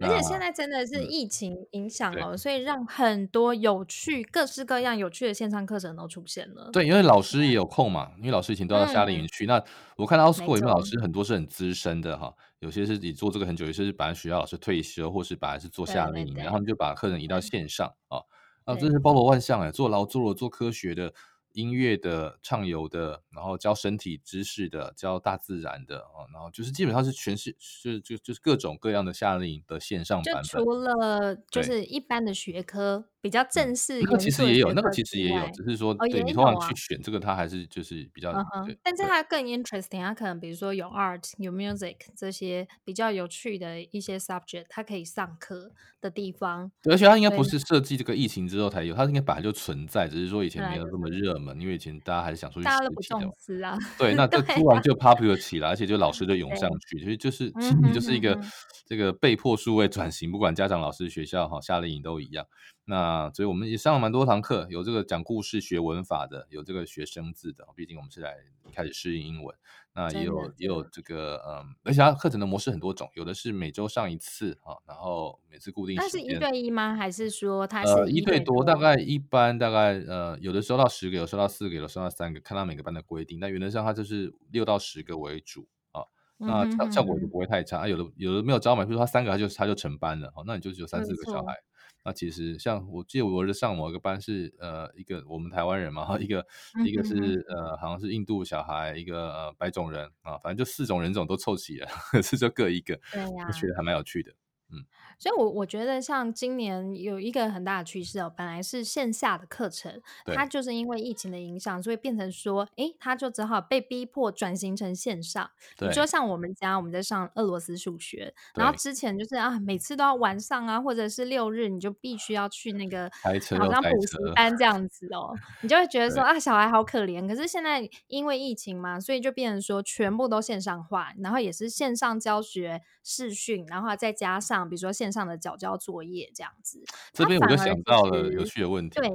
[0.00, 6.70] 而且现在真的是疫情影响了，嗯，所以让很多有趣、各式各样有趣的线上课程都出现了。
[6.72, 9.48] 对，因为老师也有空嘛，因为老师以前都要夏令营去，嗯。
[9.48, 9.64] 那
[9.96, 18.18] 我看到 Outschool 里面老师很多是很资深的哈，有些是你做这个很久，有些是本来学校老师退休，或是本来是做夏令营，然后你就把课程移到线上啊
[18.64, 21.12] 啊，真是包罗万象哎，做劳作的，做科学的。
[21.54, 30.42] 音乐的、畅游的，然后教身体知识的，教大自然的啊，然后就是基本上是全是是就就是各种各样的夏令营的线上版本。
[30.42, 33.11] 就除了就是一般的学科。
[33.22, 46.72] 比较正式，那个其实也有，那个其实也有，只是说，对、哦、你通常去选这个，它还是就是比较，嗯、但是它更 interesting，它可能比如说有 art、有 music 这些比较有趣的一些 subject，它可以上课的地方。
[46.90, 53.78] 而且它应该不是设计这个疫情之后才有，它应该本来就存在，只是说以前没有这么热门，因为以前大家还是想出大家都不重视啊。
[53.96, 57.52] 对， 那这突然就 popular 起来，而且就老师就涌上去，所以就是
[57.84, 58.36] 你就是一个
[58.84, 62.44] 这个被迫数位转型，不管家长、老师、学校哈，夏令营都一样。
[62.84, 67.64] 那所以我们也上了蛮多堂课，有这个讲故事学文法的，有这个学生字的。
[67.76, 68.34] 毕竟我们是来
[68.74, 69.56] 开始适应英文，
[69.94, 76.22] 那也有也有这个嗯，而且它课程的模式很多种，有的是每周上一次啊，然后每次固定时间。
[76.26, 76.96] 它是一对一吗？
[76.96, 78.02] 还是说它是一对多？
[78.02, 83.38] 呃、一对多大概一般大概呃，有的收到十个，有收到四个，有收到三个，看他每个班的规定。
[83.38, 86.02] 但原则上它就是六到十个为主啊，
[86.38, 87.78] 那效效果就不会太差。
[87.78, 91.56] 啊、有的有的没有招满，比如说他三个他就他就成班了，好，那你就只有三四个小孩。
[92.04, 96.46] 那其实像我记得我儿子上某一个班是呃一个我们台湾人嘛，一个
[96.84, 97.14] 一个是
[97.48, 104.32] 呃好像是印度小孩，一个呃白种人啊，反正就四种人种都凑齐了，可 是就各一个，对呀、啊，我觉得还蛮有趣的。
[104.70, 104.84] 嗯。
[105.22, 110.02] 所以我，我我觉得像今年有一个很大的趋势哦，本来是线下的课程，
[110.34, 115.48] 它就是因为疫情的影响，所以变成说，哎，它就只好被逼迫转型成线上。
[115.78, 123.08] 你说像我们家，我们在上俄罗斯数学，然后之前就是啊，每次都要晚上啊，或者是六日，你就必须要去那个
[123.56, 127.28] 好像补习班这样子哦，你就会觉得说啊，小孩好可怜。
[127.28, 135.11] 可是现在因为疫情嘛，所以就变成说全部都线上化，然后也是线上教学、视讯，然后再加上比如说线。
[135.12, 138.98] 上的缴交作业这样子，这边我就想到了有趣的问题。
[138.98, 139.08] 对，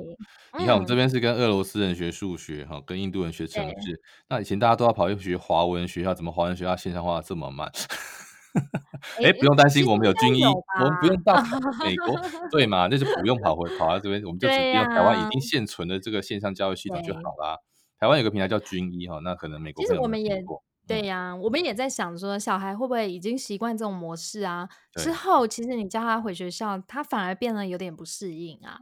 [0.59, 4.01] 你看我们这边是跟俄罗斯人学数学，哈，跟印度人学程式。
[4.29, 7.71] 那以前大家都要跑去学华文学校，怎么华文学校线上化这么慢？
[9.23, 11.35] 哎，不用担心，我们有军医，我们不用到
[11.83, 12.15] 美国，
[12.49, 12.87] 对嘛？
[12.89, 17.57] 那就不用跑回跑到这边，我们就直接用台湾已经现存的这个线上教育系统就好啦。
[17.99, 20.43] 台湾有个平台叫军医，哈，那可能美国其实我们也。
[20.87, 24.69] 对呀、啊，我们也在想说，小孩会不会已经习惯这种模式啊？
[24.95, 28.79] 之后其实你叫他回学校，他反而变得有点不适应啊。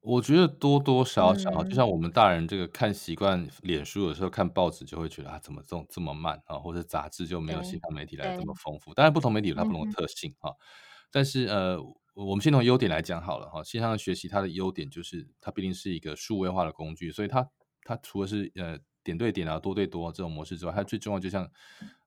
[0.00, 6.58] 我觉得多多少少，嗯、就像我们大人这个看习惯脸书有时候，看报纸就会觉得啊，怎么这么这么慢啊？
[6.58, 8.92] 或者杂志就没有其他媒体来这么丰富。
[8.94, 10.56] 当然，不同媒体有它不同的特性哈、嗯。
[11.12, 11.78] 但是呃，
[12.14, 13.62] 我们先从优点来讲好了哈。
[13.62, 17.48] 线上学习它的优点就是它毕竟是一个数位化的工具，所以它
[17.84, 18.78] 它除了是呃。
[19.04, 21.50] 点对点啊，多对多这种模式之外，它最重要就像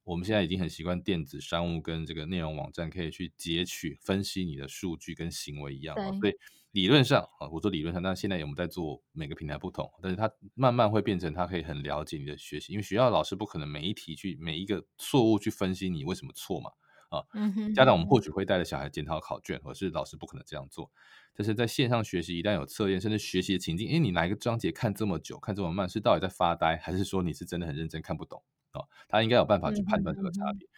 [0.03, 5.95] 我们现在已经很习惯电子商务跟这个内容网站可以去截取、分析你的数据跟行为一样。
[6.21, 6.33] 所以
[6.71, 16.69] 理论上啊，我说理论上，但现在我们在做每个平台不同，但是它慢慢会变成它可以很了解你的学习，因为学校老师不可能每一题去每一个错误去分析你为什么错嘛
[17.09, 17.23] 啊。
[17.33, 20.91] 嗯家长我们或许会带着小孩检讨考卷，可是老师不可能这样做。
[21.35, 28.41] 但是在线上学习，一旦有测验，甚至学习的情境，诶，你哪一个章节看这么久，看这么慢，是到底在发呆，还是说你是真的很认真看不懂？
[28.73, 30.65] 哦，他应该有办法去判断这个差别。
[30.65, 30.69] 嗯。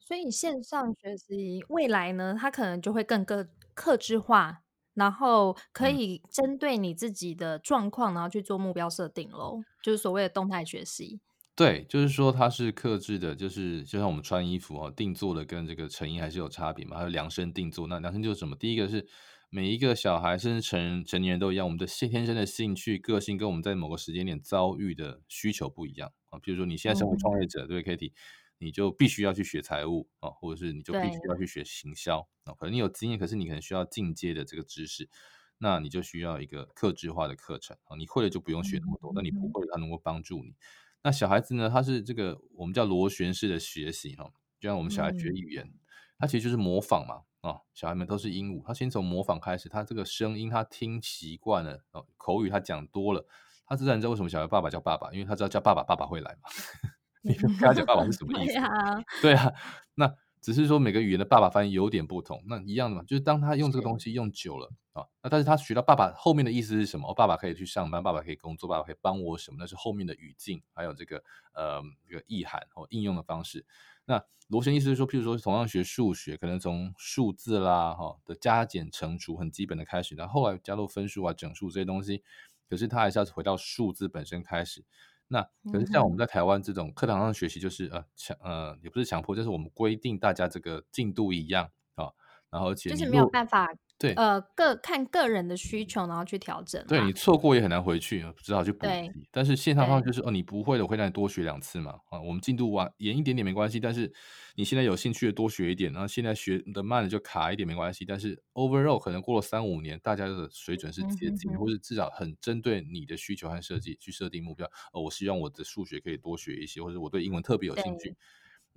[0.00, 4.62] 所以线上学习未来呢，它可能就会更个克制化，
[4.94, 11.20] 然后可以针对你自己的状况，然后去做目标设定喽，就是所谓的动态学习。
[11.58, 17.88] 对，就是说它是克制的，就是就像我们穿衣服哦，定做的跟这个成衣还是有差别嘛，还有量身定做。
[17.88, 18.54] 那量身就是什么？
[18.56, 19.06] 第一个是。
[19.50, 26.38] 每一个小孩甚至成人成年人都一样，我们的先天生的兴趣、个性跟我们在某个时间点遭遇的需求不一样啊。
[26.38, 28.12] 比如说你现在身为创业者，对 Katie，
[28.58, 32.52] 你就必须要去学财务啊，或者是你就必须要去学行销啊。
[32.58, 35.08] 可能你有经验，可是你可能需要进阶的这个知识，
[35.56, 37.96] 那你就需要一个克制化的课程啊。
[37.96, 40.54] 你会了就不用学那么多，那你不会，它能够帮助你。
[41.02, 45.72] 那小孩子呢，他是这个我们叫螺旋式的学习哈，就像我们小孩学语言，
[46.18, 47.22] 他其实就是模仿嘛。
[47.40, 53.24] 哦，小孩们都是鹦鹉，他先从模仿开始，他这个声音他听习惯了，哦，口语他讲多了，
[53.64, 56.50] 他自然知道为什么小孩爸爸叫爸爸，因为他知道叫爸爸，爸爸会来嘛。
[57.22, 58.54] 你跟他讲爸爸是什么 意思？
[58.54, 59.52] 对啊，对啊，
[59.94, 67.10] 那只是说每个语言的爸爸发音有点不同，那一样的嘛，就是当他用这个东西用久了啊，那但是他学到爸爸后面的意思是什么？
[67.10, 69.56] 哦，爸爸可以去上班，爸爸可以工作，爸爸可以帮我什么？
[69.60, 71.22] 那是后面的语境，还有这个
[71.54, 73.64] 呃这个意涵或应用的方式。
[74.04, 82.22] 那螺旋意思是说，譬如说同样学数学，可能从数字啦哈的加减乘除很基本的开始，然后后来加入分数啊、整数这些东西，
[82.68, 84.84] 可是他还是要回到数字本身开始。
[85.28, 92.10] 那可是像我们在台湾这种课堂上学习，就是呃强呃也不是强迫，就是我们规定大家这个进度一样啊，
[92.50, 93.68] 然后而且就是没有办法。
[93.98, 96.82] 对，呃，个看个人的需求，然后去调整。
[96.86, 99.26] 对，你错过也很难回去，只好去补习。
[99.32, 101.92] 但是线上方就是哦，你不会的，我会让你多学两次嘛。
[102.10, 104.12] 啊，我们进度晚延一点点没关系，但是
[104.54, 108.04] 你现在有兴趣的多学一点，然后现在学的慢的就卡一点没关系。
[108.04, 114.64] 但是 overall 可能过了三五年，大家的水准是接近，嗯、或者至少很针对你的需求和设计去设定目标。
[114.92, 118.14] 哦，我希望我的数学可以多学一些，或者我对英文特别有兴趣。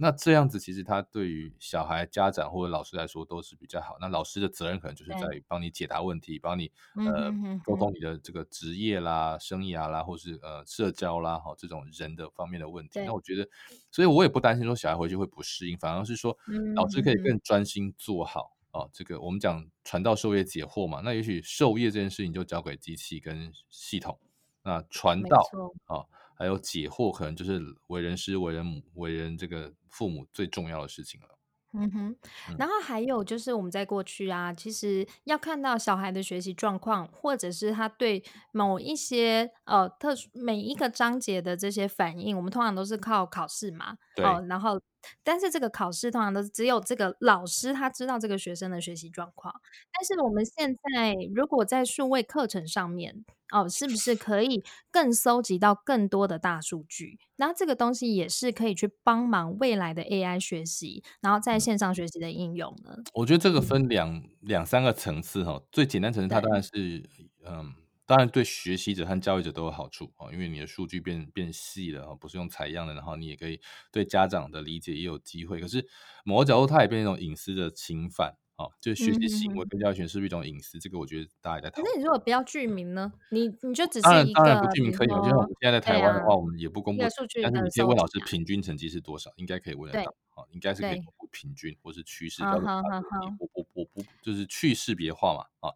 [0.02, 3.98] 那这样子其实他对于小孩、家长或者老师来说都是比较好。
[4.02, 7.32] 那老师的责任可能就是在于帮你解答问题，帮你呃
[7.64, 13.00] 沟通你的这个职业啦、生涯啦，或是呃社交啦，哈这种人的方面的问题。
[13.06, 13.48] 那我觉得，
[13.92, 16.36] 所以我也不担心说小孩回去会不适应，反而是说
[16.76, 18.90] 老师可以更专心做好哦。
[18.92, 24.18] 这个我们讲传道授业解惑嘛，那也许授业这件事情就交给机器跟系统，
[24.64, 25.48] 那传道
[25.86, 26.02] 啊。
[26.42, 31.28] 还有解惑，可能就是为人师、为人母、为人这个父母最重要的事情了。
[31.74, 32.16] 嗯哼，
[32.58, 43.96] 然后还有就是我们在过去啊，其实要看到小孩的学习状况，或者是他对某一些呃特殊每一个章节的这些反应，我们通常都是靠考试嘛。
[44.16, 44.26] 对。
[44.26, 44.82] 哦，然后
[45.24, 49.54] 但是这个考试通常都是只有这个老师他知道这个学生的学习状况。
[49.92, 57.20] 但是我们现在如果在数位课程上面哦，是不是可以更搜集到更多的大数据？
[57.36, 62.96] 那这个东西也是可以去帮忙未来的 AI 学习，然后在线上学习的应用呢？
[63.14, 67.10] 我觉得这个分两两三个层次哈，最简单层次它当然是
[67.46, 67.81] 嗯。
[68.12, 75.62] 当然，对学习者和教育者都有好处啊，因为你的数据变变细了，不是用采样的，然后你也可以对家长的理解也有机会。
[75.62, 75.88] 可是
[76.26, 80.78] 某个角度，它也变成一种隐私的侵犯啊，就学习行为跟教育权是不是一种隐私？
[80.78, 81.86] 这个我觉得大家也在讨论。
[81.86, 83.14] 可是你如果不要具名呢？
[83.30, 92.44] 你你就只是当然当然不具名可以，就像我们现在在台湾的话，我们也不公布数据，但是你可以问老师平均成绩是多少，应该可以问得到啊，应该是可以公布平均或是趋势。
[92.44, 95.72] 我我我不就是去识别化嘛啊。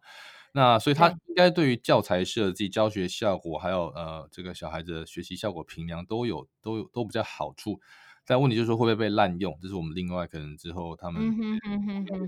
[0.56, 7.78] 那所以他应该对于教材设计、教学效果，还有呃这个小孩子的学习效果评量都有都有都比较好处。
[8.24, 9.56] 但问题就是说会不会被滥用？
[9.60, 11.22] 这是我们另外可能之后他们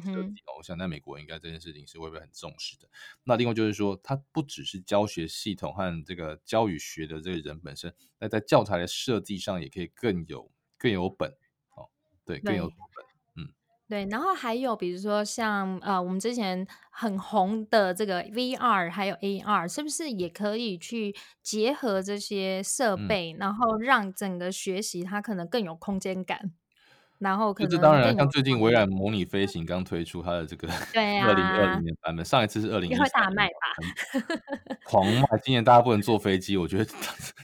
[0.05, 0.35] 设计。
[0.59, 2.87] 我想在美国应该这件事情是会不会很重视的。
[3.25, 11.31] 那另外就是说，它不只是教学系统和这个教与学的这个人本身，那在教材的设计上也可以更有更有本。
[11.75, 11.89] 哦，
[12.27, 13.08] 对，更有本。
[13.89, 26.53] 对，然后还有比如说像呃，我们之前很红的这个 VR 还有 AR，是不是也可以去结合这些设备，嗯、然后让整个学习它可能更有空间感？
[27.19, 34.77] 然后可能这当然，像最近微软模拟飞行刚推出它的这个对 二零二零年版本，上一次是二零一三年，大卖吧？
[34.85, 35.25] 狂卖！
[35.43, 36.85] 今年大家不能坐飞机，我觉得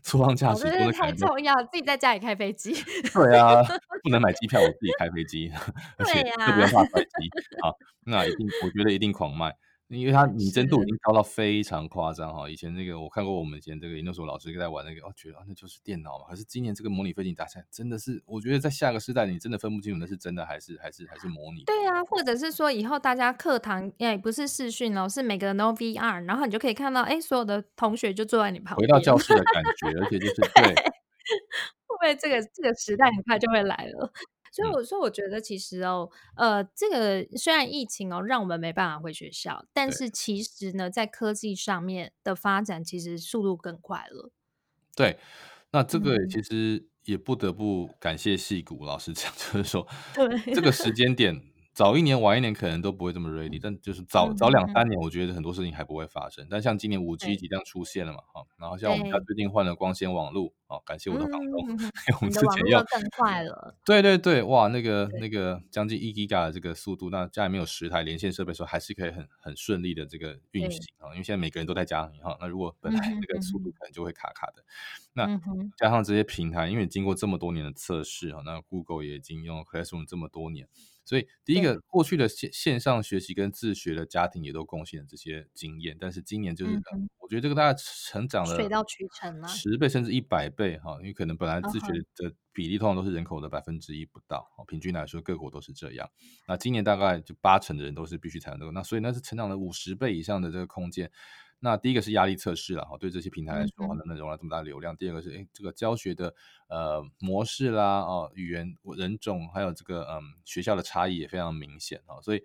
[0.03, 2.73] 出舱驾驶真的太重要，自己在家里开飞机。
[3.13, 3.63] 对啊，
[4.03, 5.53] 不能买机票，我自己开飞机，
[5.99, 7.31] 而且就不用怕飞机。
[7.61, 7.75] 好，
[8.07, 9.55] 那一定，我觉得一定狂卖。
[9.89, 16.25] 因为它拟真度已经高到非常夸张哈，以前那个我看过我们以前这个研究所老师在玩那个，哦，觉得那就是电脑嘛。
[16.29, 21.63] 可是今年这个模拟飞行大赛真的是，我觉得在下个世代你真的分不清楚那是真的还是还是还是模拟。
[21.65, 30.75] 对啊，或者是说以后大家课堂哎不是视讯哦，是每个人都 VR，然后你就可以看到哎所有的同学就坐在你旁边，回到教室的感觉，而且就是对，
[31.87, 34.13] 会不会这个这个时代很快就会来了？
[34.55, 44.31] 所以我说，我觉得其实哦，呃，这个虽然疫情哦，让我们没办法回学校，但是其实呢，在科技上面的发展，其实速度更快了。
[44.95, 45.19] 对，
[45.73, 49.85] 那这个其实也不得不感谢戏谷老师讲，就是说，
[50.15, 51.43] 对这个时间点。
[51.75, 56.47] 早一年晚一年可能都不会这么 ready，但就是早早两三年，我觉得很多事情还不会发生。
[56.49, 61.67] 但像今年五 G 即将出现了嘛，哈，然后像我们家最近换了光纤网络，啊，感谢我的房东，
[62.21, 63.75] 我们之前要更快了。
[63.85, 71.11] 对对对，哇，那个那个将近一 Giga 的这个速度，那家里面有十台连线设备的时候，还是可以很很顺利的这个运行啊。
[71.11, 74.63] 因为现在每个人都在家里哈，那如果本来那个速度可能就会卡卡的，
[75.15, 75.27] 那
[75.77, 80.69] 加上这些平台，因为经过这么多年的测试啊，那 Google 也已经用 Classroom 这么多年。
[81.05, 91.87] 所以，第一个过去的线线上学习跟自学的家庭也都贡献了这些经验，但是今年就是，嗯、我觉得这个大家成长了水到渠成了十倍甚至一百倍哈，因为可能本来自学
[92.17, 96.09] 的比例通常都是人口的百分之一不到，平均来说各国都是这样。
[96.49, 101.11] 那今年大概就八成的人都是必须采用这个，那所以那是成长了五十倍以上的这个空间。
[101.65, 104.93] 那第一个是压力测试了哈，对这些平台来说，能不能容纳这么大的流量？
[104.93, 106.35] 嗯、第二个是，诶，这个教学的
[106.69, 112.45] 呃模式啦，哦，语言人种，还有这个嗯学校的差异也非常明显哈，所以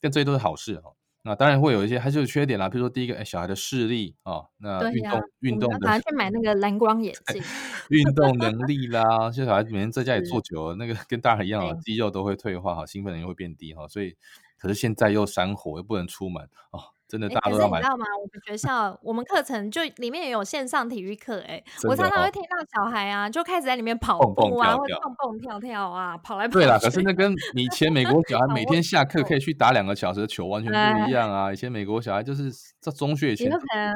[0.00, 0.92] 但这些都是好事哈。
[1.22, 7.42] 那当然会有一些还是有缺点啦，比如说第一个，诶，小孩的视力啊，那运动运、啊、动的，反正去买那个蓝光眼镜，
[7.88, 14.16] 运动 能力啦，现在小孩子每天在家里坐久了，那个跟大人一样啊，肌肉都会退化哈，兴奋能力会变低哈，所以
[14.58, 16.80] 可是现在又山火，又不能出门哦。
[17.10, 17.78] 真的，大家都要买。
[17.78, 18.06] 欸、可是你知道吗？
[18.16, 26.58] 我们学校，我们课程就里面也有线上体育课，哎，我常常会听到小孩啊，就开始在里面跑步啊，或者蹦蹦跳跳啊，跑来跑去。
[26.60, 31.52] 对啦，可是那跟 以前美国小孩每天下课可以去打两个小时的球完全不一样啊！
[31.52, 32.50] 以前美国小孩就是
[32.80, 33.50] 在中学以前。
[33.50, 33.94] 可能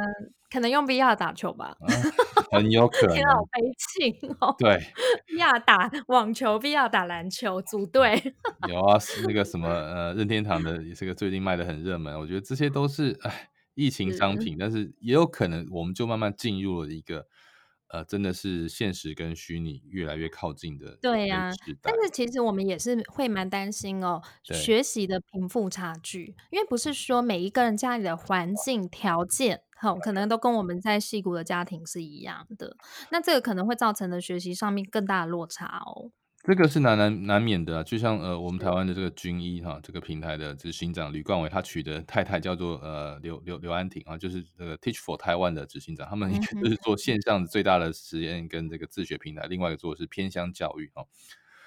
[0.69, 1.87] 用 VR 打球吧，啊、
[2.53, 3.15] 很有可 能。
[3.17, 4.55] 天好悲情哦。
[4.59, 4.81] 对
[5.37, 8.35] ，VR 打网球，VR 打篮球，组队。
[8.69, 12.19] 有啊，是那个什么呃，任天堂的这个最近卖的很热门。
[12.19, 17.27] 我觉得这些都是哎疫情商品，是但是也有可能我们就慢慢进入了一个
[17.89, 20.97] 呃，真的是现实跟虚拟越来越靠近的。
[21.03, 21.53] 对呀、啊，
[21.83, 29.64] 但是其实我们也是会蛮担心哦，学习的贫富差距，因为不是说每一个人家里的环境条件。
[29.77, 32.77] 好，可能都跟我们在戏谷的家庭是一样的，
[33.11, 36.11] 那这个可能会造成的学习上面更大的落差哦。
[36.47, 46.31] 这个是难难难免的，就像呃，我们台湾的这个军医哈，这个平台的执行长吕冠伟，他娶的太太叫做呃刘刘刘安婷啊，就是这个 Teach for Taiwan 的执行长，他们
[46.63, 51.07] 就是做线上最大的实验跟这个自学平台，另外一个做的是偏乡教育哈。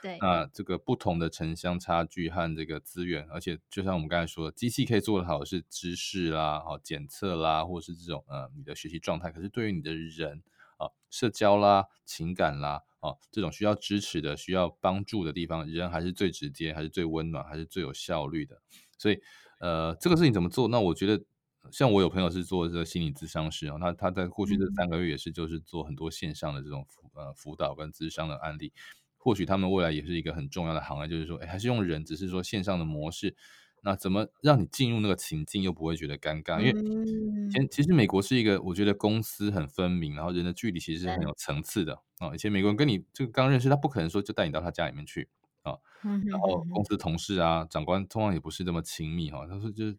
[0.02, 10.43] 对，那这个不同的城乡差距和这个资源，而且就像我们刚才说的，机器可以做得好的是知识啦、好检测啦，或者是这种呃你的学习状态，可是对于你的人
[10.78, 18.62] 啊、社交啦、情感啦啊这种需要支持的、需要帮助的地方，人还是最直接，还是最温暖，还是最有效率的。
[18.98, 19.20] 所以
[19.60, 20.68] 呃，这个事情怎么做？
[20.68, 21.24] 那我觉得。
[21.70, 28.72] 像我有朋友是做这个心理咨商师啊，他他在过去这三个月也是就是做很多线上的这种辅呃辅导跟咨商的案例，
[29.18, 33.36] 或许他们未来也是一个很重要的行业，就是说，哎，还是用人，只是说线上的模式，
[33.82, 36.59] 那怎么让你进入那个情境又不会觉得尴尬？
[36.59, 42.34] 因为前其实美国是一个我觉得公私很分明，然后人的距离其实是很有层次的啊。
[42.34, 45.28] 以前美国人跟你这个刚认识，他不可能说就带你到他家里面去。
[45.63, 49.45] 啊，然后公司同事啊，长官通常也不是这么亲密哈。
[49.47, 49.97] 他说就是，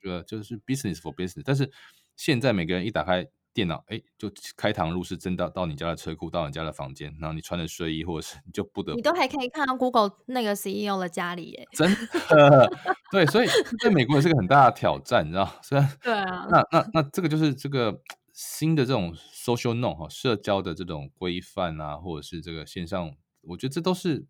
[0.00, 1.42] 觉得就是 business for business。
[1.44, 1.68] 但是
[2.14, 3.26] 现在每个人一打开
[3.58, 11.66] 电脑，哎，就开膛入室，真到到你家的车库，到你家的房间，然后你穿着睡衣，或者是你就不得不，你都还可以看到 Google 那个 CEO 的家里耶。
[11.72, 11.92] 真
[12.30, 12.70] 的，
[13.10, 13.48] 对，所以
[13.82, 15.52] 在美国也是个很大的挑战，你知道？
[15.60, 18.00] 虽然 对啊，那那那这个就是这个
[18.32, 24.26] 新的这种 social norm 哈，社交的这种规范啊，或者是这个线上，我觉得这都是。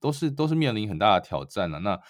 [0.00, 1.80] 都是都是面临很大的挑战了，啊。
[1.80, 2.00] 那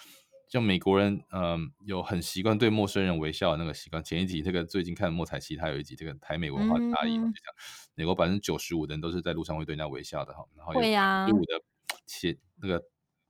[0.49, 4.03] 像美国人，嗯、呃，有很习惯对陌生人微笑的那个习惯。
[4.03, 7.53] 前一集这个最近看莫彩奇，他有一集这个台美文化差异，嗯、就讲
[7.93, 10.43] 美国百分之九十五的人都是在路上会对人家微笑的哈。
[10.57, 11.61] 然后有百分之五的
[12.07, 12.83] 切那个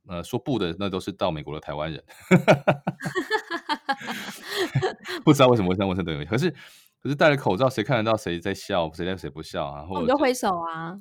[0.07, 2.01] 呃说不的，那都是到美国的台湾人。
[5.26, 6.49] 不知道为什么会这样问这个，可是
[7.03, 9.82] 可是戴了口罩，谁看得到谁在笑，谁在谁不笑啊？
[9.82, 10.95] 或者我们就挥手啊。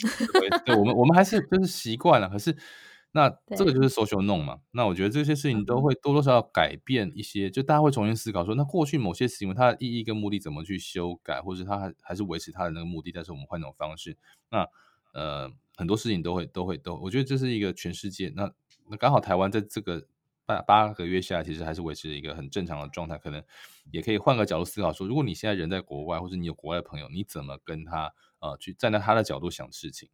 [0.66, 2.56] 对，我们我们还是就是习惯了，可是。
[3.12, 4.60] 那这个就是 social norm 嘛。
[4.70, 14.16] 那我觉得这些事情都会多多少少改变一些，就大家会重新思考说，那过去某些行为它的意义跟目的怎么去修改，或者它还还是维持它的那个目的，但是我们换种方式。
[14.50, 14.68] 那
[15.14, 18.30] 呃，很多事情都会都会都，我觉得这是一个全世界。
[18.36, 18.52] 那
[18.88, 20.06] 那刚好台湾在这个
[20.44, 23.16] 八八个月下来，其实还是维持一个很正常的状态。
[23.16, 23.42] 可能
[23.90, 30.10] 也可以换个角度思考说，如果你现在人在国外，或者你有国外的朋友，你怎么跟他呃去站在他的角度想事情？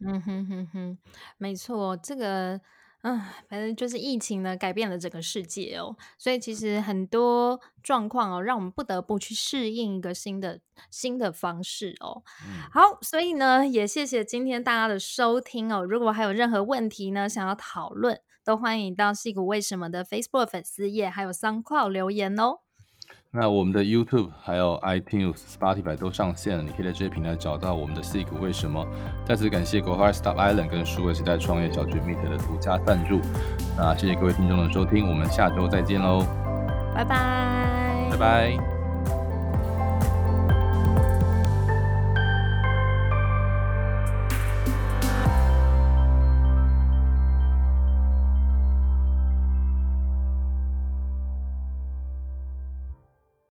[0.00, 0.98] 嗯哼哼哼，
[1.38, 2.60] 没错，这个，
[3.02, 12.22] 嗯，反正就是疫情呢，改变了整个世界哦，所以其实很多状况哦，让我们不得不去适应一个新的新的方式哦。
[12.46, 15.84] 嗯、好，所以呢，也谢谢今天大家的收听哦。
[15.84, 22.60] 如果还有任何问题呢，想要讨论，都欢迎到戏骨为什么的 Facebook 粉丝页还有 SoundCloud 留言哦。
[23.30, 28.84] 那我们的 YouTube 还有 iTunes、Spotify 都上线了，你可以在这些平台找到我们的股为什么。
[29.26, 33.20] 再次感谢 Go Hard Stop Island 跟数位时代创业小聚 Meet 的独家赞助。
[33.76, 36.24] 那谢谢各位听众的收听，我们下周再见喽，
[36.94, 38.77] 拜拜，拜拜。